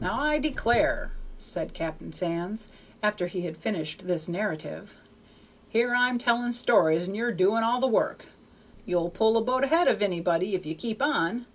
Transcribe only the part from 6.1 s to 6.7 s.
a telling